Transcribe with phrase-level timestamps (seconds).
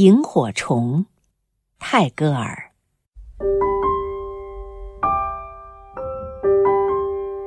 [0.00, 1.04] 萤火虫，
[1.78, 2.70] 泰戈尔。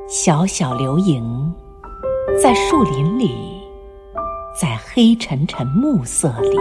[0.07, 1.51] 小小流萤，
[2.39, 3.33] 在树林里，
[4.55, 6.55] 在黑沉沉暮色里，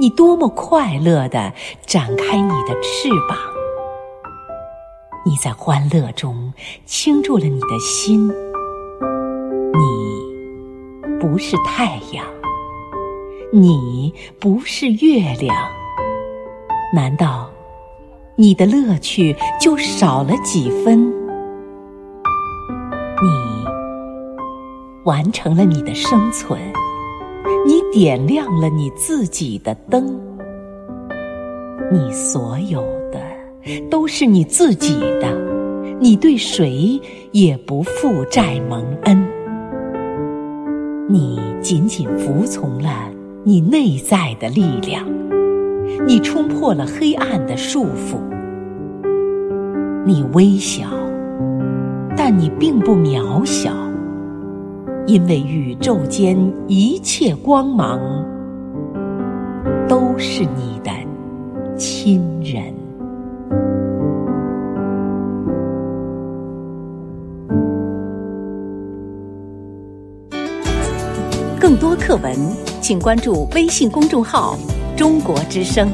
[0.00, 1.52] 你多么快乐地
[1.84, 3.36] 展开你的翅膀！
[5.26, 6.50] 你在欢乐中
[6.86, 8.26] 倾注了你的心。
[9.74, 12.24] 你不是太阳。
[13.58, 15.56] 你不是月亮，
[16.92, 17.50] 难道
[18.36, 21.08] 你的乐趣就少了几分？
[23.22, 23.64] 你
[25.06, 26.60] 完成了你的生存，
[27.66, 30.20] 你点亮了你自己的灯，
[31.90, 33.18] 你所有的
[33.90, 35.34] 都是你自己的，
[35.98, 37.00] 你对谁
[37.32, 39.26] 也不负债蒙恩，
[41.08, 43.15] 你仅仅服从了。
[43.48, 45.06] 你内在的力量，
[46.04, 48.18] 你冲破了黑暗的束缚。
[50.04, 50.88] 你微小，
[52.16, 53.70] 但你并不渺小，
[55.06, 58.00] 因为宇宙间一切光芒
[59.88, 60.90] 都是你的
[61.76, 62.74] 亲人。
[71.60, 72.65] 更多课文。
[72.86, 74.56] 请关注微信公众号
[74.96, 75.90] “中国之声”。